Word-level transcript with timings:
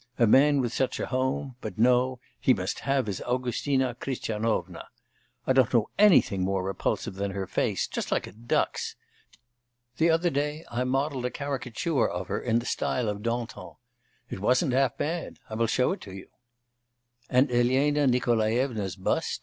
A 0.17 0.25
man 0.25 0.61
with 0.61 0.73
such 0.73 0.99
a 0.99 1.05
home; 1.05 1.57
but 1.61 1.77
no, 1.77 2.19
he 2.39 2.55
must 2.55 2.79
have 2.79 3.05
his 3.05 3.21
Augustina 3.21 3.93
Christianovna! 3.93 4.87
I 5.45 5.53
don't 5.53 5.71
know 5.71 5.91
anything 5.99 6.41
more 6.41 6.63
repulsive 6.63 7.13
than 7.13 7.29
her 7.33 7.45
face, 7.45 7.85
just 7.87 8.11
like 8.11 8.25
a 8.25 8.31
duck's! 8.31 8.95
The 9.97 10.09
other 10.09 10.31
day 10.31 10.65
I 10.71 10.85
modelled 10.85 11.25
a 11.25 11.29
caricature 11.29 12.09
of 12.09 12.29
her 12.29 12.41
in 12.41 12.57
the 12.57 12.65
style 12.65 13.09
of 13.09 13.21
Dantan. 13.21 13.75
It 14.27 14.39
wasn't 14.39 14.73
half 14.73 14.97
bad. 14.97 15.37
I 15.51 15.53
will 15.53 15.67
show 15.67 15.91
it 15.91 16.03
you.' 16.07 16.29
'And 17.29 17.51
Elena 17.51 18.07
Nikolaevna's 18.07 18.95
bust? 18.95 19.39